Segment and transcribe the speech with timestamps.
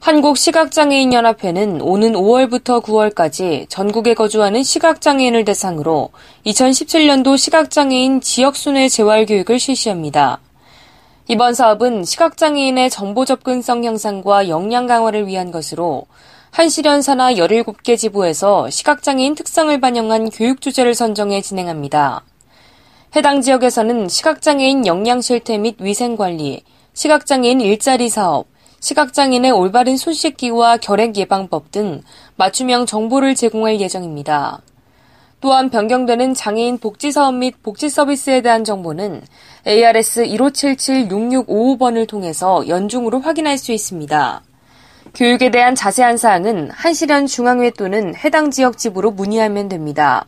[0.00, 6.10] 한국시각장애인연합회는 오는 5월부터 9월까지 전국에 거주하는 시각장애인을 대상으로
[6.46, 10.40] 2017년도 시각장애인 지역순회 재활교육을 실시합니다.
[11.26, 16.06] 이번 사업은 시각장애인의 정보 접근성 향상과 역량 강화를 위한 것으로
[16.52, 22.24] 한시련 산하 17개 지부에서 시각장애인 특성을 반영한 교육 주제를 선정해 진행합니다.
[23.16, 26.62] 해당 지역에서는 시각장애인 역량 실태 및 위생관리,
[26.94, 28.46] 시각장애인 일자리 사업,
[28.80, 32.02] 시각장애인의 올바른 손 씻기와 결핵 예방법 등
[32.36, 34.60] 맞춤형 정보를 제공할 예정입니다.
[35.40, 39.22] 또한 변경되는 장애인 복지 사업 및 복지 서비스에 대한 정보는
[39.66, 44.42] ARS 1577-6655번을 통해서 연중으로 확인할 수 있습니다.
[45.14, 50.26] 교육에 대한 자세한 사항은 한시련 중앙회 또는 해당 지역 지부로 문의하면 됩니다.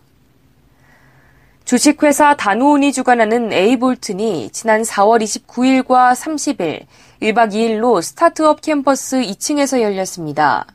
[1.64, 6.86] 주식회사 다누온이 주관하는 에이볼튼이 지난 4월 29일과 30일
[7.20, 10.66] 1박 2일로 스타트업 캠퍼스 2층에서 열렸습니다.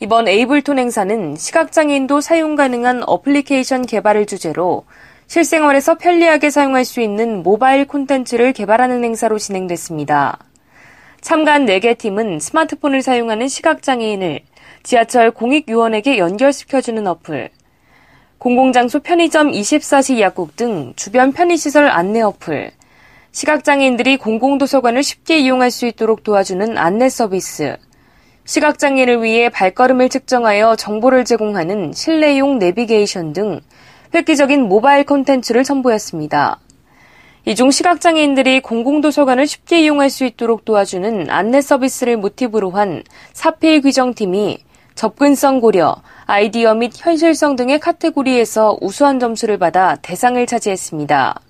[0.00, 4.84] 이번 에이블톤 행사는 시각장애인도 사용 가능한 어플리케이션 개발을 주제로
[5.28, 10.38] 실생활에서 편리하게 사용할 수 있는 모바일 콘텐츠를 개발하는 행사로 진행됐습니다.
[11.22, 14.40] 참가한 4개 팀은 스마트폰을 사용하는 시각장애인을
[14.82, 17.48] 지하철 공익요원에게 연결시켜주는 어플,
[18.36, 22.72] 공공장소 편의점 24시 약국 등 주변 편의시설 안내 어플,
[23.32, 27.76] 시각장애인들이 공공도서관을 쉽게 이용할 수 있도록 도와주는 안내 서비스,
[28.44, 33.60] 시각장애인을 위해 발걸음을 측정하여 정보를 제공하는 실내용 내비게이션 등
[34.14, 36.58] 획기적인 모바일 콘텐츠를 선보였습니다.
[37.44, 44.58] 이 중 시각장애인들이 공공도서관을 쉽게 이용할 수 있도록 도와주는 안내 서비스를 모티브로 한 사필 귀정팀이
[44.94, 51.40] 접근성 고려, 아이디어 및 현실성 등의 카테고리에서 우수한 점수를 받아 대상을 차지했습니다.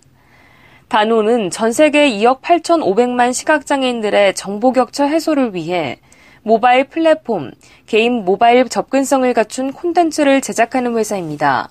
[0.89, 5.99] 단오는 전 세계 2억 8,500만 시각장애인들의 정보 격차 해소를 위해
[6.43, 7.51] 모바일 플랫폼,
[7.87, 11.69] 개인 모바일 접근성을 갖춘 콘텐츠를 제작하는 회사입니다.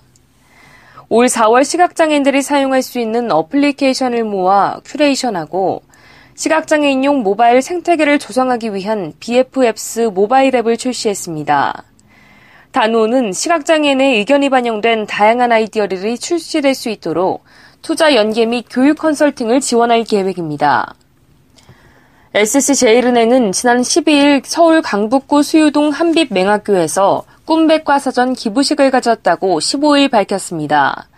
[1.08, 5.82] 올 4월 시각장애인들이 사용할 수 있는 어플리케이션을 모아 큐레이션하고
[6.36, 11.82] 시각장애인용 모바일 생태계를 조성하기 위한 BF앱스 모바일 앱을 출시했습니다.
[12.70, 17.42] 단오는 시각장애인의 의견이 반영된 다양한 아이디어들이 출시될 수 있도록
[17.82, 20.94] 투자 연계 및 교육 컨설팅을 지원할 계획입니다.
[22.34, 31.08] SC제일은행은 지난 12일 서울 강북구 수유동 한빛맹학교에서 꿈백과 사전 기부식을 가졌다고 15일 밝혔습니다.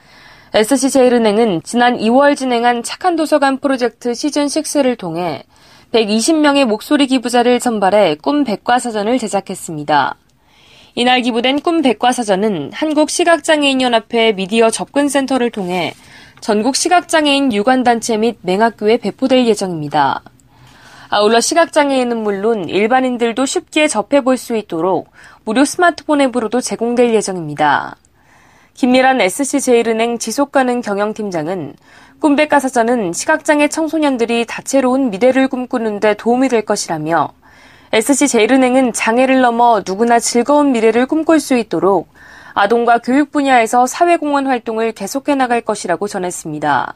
[0.55, 5.43] SC제일은행은 지난 2월 진행한 착한 도서관 프로젝트 시즌6를 통해
[5.93, 10.17] 120명의 목소리 기부자를 선발해 꿈 백과사전을 제작했습니다.
[10.95, 15.95] 이날 기부된 꿈 백과사전은 한국시각장애인연합회 미디어 접근센터를 통해
[16.41, 20.23] 전국 시각장애인 유관단체 및 맹학교에 배포될 예정입니다.
[21.11, 25.11] 아울러 시각장애인은 물론 일반인들도 쉽게 접해볼 수 있도록
[25.45, 27.97] 무료 스마트폰 앱으로도 제공될 예정입니다.
[28.73, 31.75] 김미란 SC제일은행 지속가능 경영팀장은
[32.21, 37.35] 꿈백가사전은 시각장애 청소년들이 다채로운 미래를 꿈꾸는 데 도움이 될 것이라며
[37.93, 42.09] SC제일은행은 장애를 넘어 누구나 즐거운 미래를 꿈꿀 수 있도록
[42.55, 46.95] 아동과 교육 분야에서 사회공헌 활동을 계속해 나갈 것이라고 전했습니다.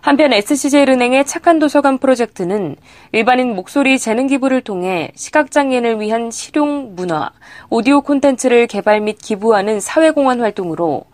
[0.00, 2.76] 한편 SC제일은행의 착한 도서관 프로젝트는
[3.12, 7.30] 일반인 목소리 재능 기부를 통해 시각장애인을 위한 실용 문화,
[7.70, 11.04] 오디오 콘텐츠를 개발 및 기부하는 사회공헌 활동으로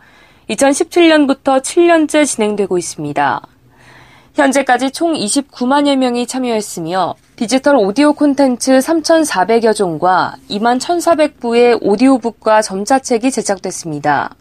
[0.48, 3.40] 2017년부터 7년째 진행되고 있습니다.
[4.34, 14.34] 현재까지 총 29만여 명이 참여했으며 디지털 오디오 콘텐츠 3,400여 종과 2만 1,400부의 오디오북과 점자책이 제작됐습니다.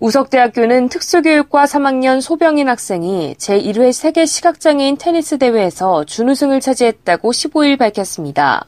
[0.00, 8.66] 우석대학교는 특수교육과 3학년 소병인 학생이 제1회 세계 시각장애인 테니스 대회에서 준우승을 차지했다고 15일 밝혔습니다.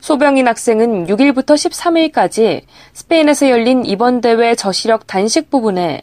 [0.00, 2.62] 소병인 학생은 6일부터 13일까지
[2.94, 6.00] 스페인에서 열린 이번 대회 저시력 단식 부분에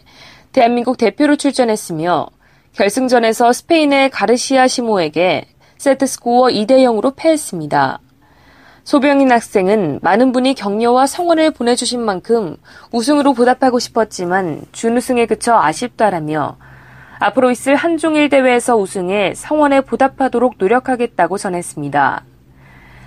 [0.52, 2.28] 대한민국 대표로 출전했으며
[2.74, 5.46] 결승전에서 스페인의 가르시아 시모에게
[5.78, 8.00] 세트 스코어 2대 0으로 패했습니다.
[8.84, 12.56] 소병인 학생은 많은 분이 격려와 성원을 보내주신 만큼
[12.92, 16.58] 우승으로 보답하고 싶었지만 준우승에 그쳐 아쉽다라며
[17.20, 22.24] 앞으로 있을 한중일 대회에서 우승해 성원에 보답하도록 노력하겠다고 전했습니다.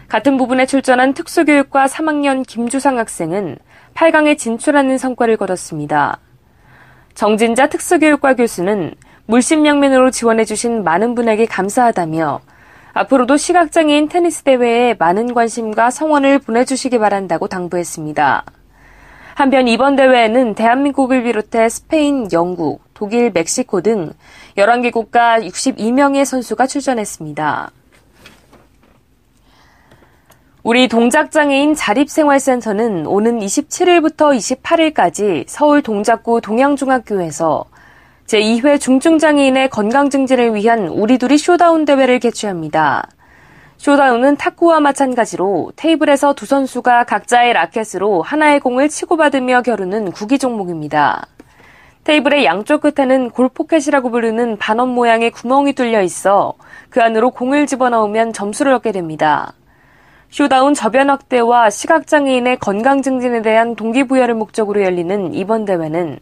[0.09, 3.57] 같은 부분에 출전한 특수교육과 3학년 김주상 학생은
[3.95, 6.19] 8강에 진출하는 성과를 거뒀습니다.
[7.15, 8.95] 정진자 특수교육과 교수는
[9.27, 12.41] 물심양면으로 지원해주신 많은 분에게 감사하다며
[12.93, 18.45] 앞으로도 시각장애인 테니스 대회에 많은 관심과 성원을 보내주시기 바란다고 당부했습니다.
[19.35, 24.13] 한편 이번 대회에는 대한민국을 비롯해 스페인, 영국, 독일, 멕시코 등
[24.57, 27.71] 11개 국가 62명의 선수가 출전했습니다.
[30.63, 37.65] 우리 동작장애인 자립생활센터는 오는 27일부터 28일까지 서울 동작구 동양중학교에서
[38.27, 43.07] 제2회 중증장애인의 건강 증진을 위한 우리둘이 쇼다운 대회를 개최합니다.
[43.77, 51.27] 쇼다운은 탁구와 마찬가지로 테이블에서 두 선수가 각자의 라켓으로 하나의 공을 치고받으며 겨루는 구기 종목입니다.
[52.05, 56.55] 테이블의 양쪽 끝에는 골포켓이라고 부르는 반원 모양의 구멍이 뚫려 있어
[56.89, 59.53] 그 안으로 공을 집어넣으면 점수를 얻게 됩니다.
[60.31, 66.19] 쇼다운 저변 확대와 시각장애인의 건강 증진에 대한 동기부여를 목적으로 열리는 이번 대회는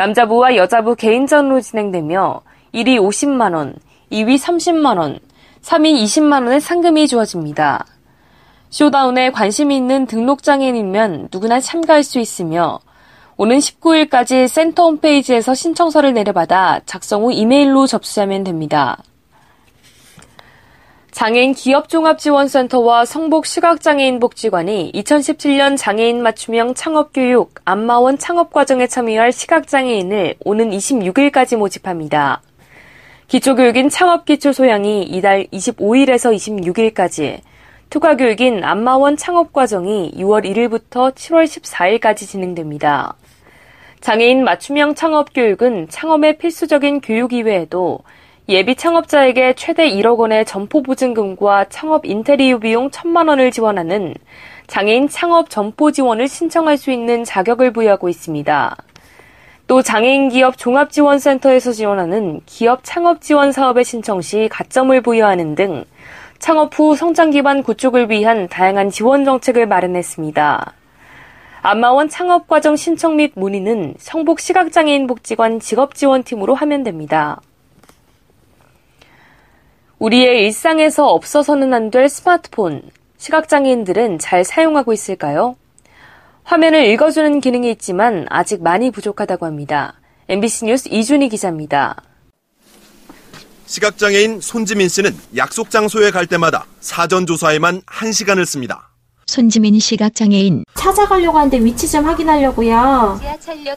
[0.00, 2.40] 남자부와 여자부 개인전으로 진행되며
[2.72, 3.74] 1위 50만원,
[4.10, 5.20] 2위 30만원,
[5.60, 7.84] 3위 20만원의 상금이 주어집니다.
[8.70, 12.80] 쇼다운에 관심이 있는 등록장애인이면 누구나 참가할 수 있으며
[13.36, 18.96] 오는 19일까지 센터 홈페이지에서 신청서를 내려받아 작성 후 이메일로 접수하면 됩니다.
[21.12, 32.42] 장애인 기업종합지원센터와 성북시각장애인 복지관이 2017년 장애인 맞춤형 창업교육 안마원 창업과정에 참여할 시각장애인을 오는 26일까지 모집합니다.
[33.26, 37.40] 기초교육인 창업기초 소양이 이달 25일에서 26일까지,
[37.90, 43.14] 투과교육인 안마원 창업과정이 6월 1일부터 7월 14일까지 진행됩니다.
[44.00, 47.98] 장애인 맞춤형 창업교육은 창업의 필수적인 교육 이외에도
[48.50, 54.12] 예비 창업자에게 최대 1억 원의 점포 보증금과 창업 인테리어 비용 1천만 원을 지원하는
[54.66, 58.76] 장애인 창업 점포 지원을 신청할 수 있는 자격을 부여하고 있습니다.
[59.68, 65.84] 또 장애인 기업 종합지원센터에서 지원하는 기업 창업 지원 사업의 신청 시 가점을 부여하는 등
[66.40, 70.72] 창업 후 성장 기반 구축을 위한 다양한 지원 정책을 마련했습니다.
[71.62, 77.40] 안마원 창업 과정 신청 및 문의는 성북 시각장애인 복지관 직업지원팀으로 하면 됩니다.
[80.00, 82.82] 우리의 일상에서 없어서는 안 될 스마트폰,
[83.18, 85.56] 시각장애인들은 잘 사용하고 있을까요?
[86.42, 90.00] 화면을 읽어주는 기능이 있지만 아직 많이 부족하다고 합니다.
[90.28, 92.02] MBC 뉴스 이준희 기자입니다.
[93.66, 98.89] 시각장애인 손지민 씨는 약속 장소에 갈 때마다 사전 조사에만 1시간을 씁니다.
[99.34, 103.20] 손지민 시각장애인 찾아가려고 하는데 위치 좀 확인하려고요.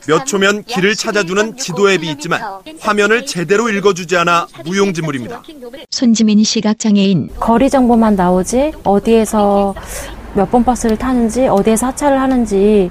[0.07, 2.41] 몇 초면 길을 찾아주는 지도 앱이 있지만
[2.79, 5.44] 화면을 제대로 읽어주지 않아 무용지물입니다.
[5.91, 9.75] 손지민 시각장애인 거리 정보만 나오지 어디에서
[10.35, 12.89] 몇 번 버스를 타는지 어디에서 하차를 하는지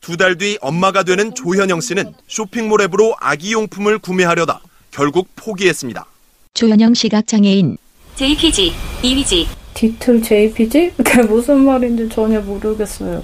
[0.00, 4.60] 두 달 뒤 엄마가 되는 조현영 씨는 쇼핑몰 앱으로 아기 용품을 구매하려다
[4.90, 6.04] 결국 포기했습니다.
[6.54, 7.76] 조현영 시각장애인
[8.16, 8.72] JPG,
[9.02, 10.94] 이미지, 디툴 JPG?
[10.96, 13.22] 그게 무슨 말인지 전혀 모르겠어요.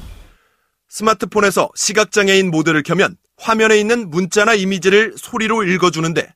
[0.88, 6.32] 스마트폰에서 시각장애인 모드를 켜면 화면에 있는 문자나 이미지를 소리로 읽어주는데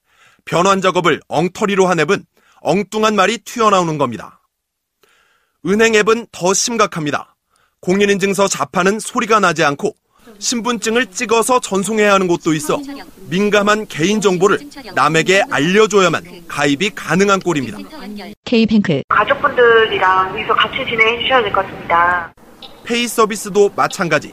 [0.47, 2.25] 변환 작업을 엉터리로 한 앱은
[2.63, 4.41] 엉뚱한 말이 튀어나오는 겁니다.
[5.67, 7.37] 은행 앱은 더 심각합니다.
[7.81, 9.95] 공인인증서 자판은 소리가 나지 않고
[10.39, 12.79] 신분증을 찍어서 전송해야 하는 곳도 있어
[13.29, 14.59] 민감한 개인정보를
[14.95, 17.79] 남에게 알려줘야만 가입이 가능한 꼴입니다.
[18.45, 22.33] K뱅크 가족분들이랑 여기서 같이 진행해 주셔야 될 것 같습니다.
[22.85, 24.33] 페이 서비스도 마찬가지.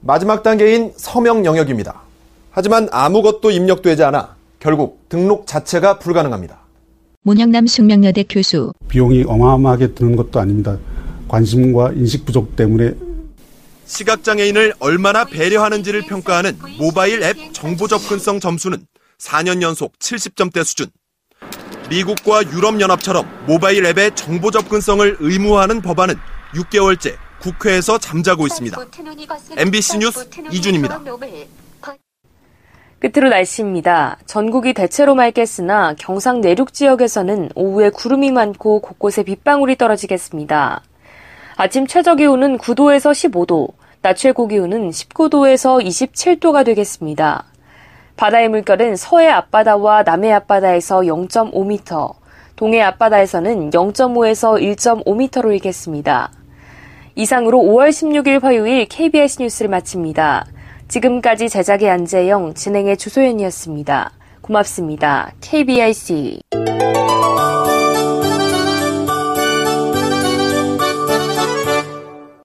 [0.00, 2.02] 마지막 단계인 서명 영역입니다.
[2.50, 6.58] 하지만 아무것도 입력되지 않아 결국 등록 자체가 불가능합니다.
[7.22, 10.76] 문영남 숙명여대 교수 비용이 어마어마하게 드는 것도 아닙니다.
[11.28, 12.92] 관심과 인식 부족 때문에
[13.92, 18.86] 시각장애인을 얼마나 배려하는지를 평가하는 모바일 앱 정보 접근성 점수는
[19.18, 20.86] 4년 연속 70점대 수준.
[21.90, 26.14] 미국과 유럽연합처럼 모바일 앱의 정보 접근성을 의무화하는 법안은
[26.54, 28.78] 6개월째 국회에서 잠자고 있습니다.
[29.58, 31.00] MBC 뉴스 이준입니다.
[32.98, 34.16] 끝으로 날씨입니다.
[34.26, 40.82] 전국이 대체로 맑겠으나 경상 내륙 지역에서는 오후에 구름이 많고 곳곳에 빗방울이 떨어지겠습니다.
[41.56, 43.72] 아침 최저 기온은 9도에서 15도,
[44.02, 47.44] 낮 최고 기온은 19도에서 27도가 되겠습니다.
[48.16, 52.12] 바다의 물결은 서해 앞바다와 남해 앞바다에서 0.5m,
[52.56, 56.32] 동해 앞바다에서는 0.5에서 1.5m로 일겠습니다.
[57.14, 60.46] 이상으로 5월 16일 화요일 KBS 뉴스를 마칩니다.
[60.88, 64.10] 지금까지 제작의 안재영, 진행의 주소연이었습니다.
[64.40, 65.32] 고맙습니다.
[65.40, 66.40] KBIC.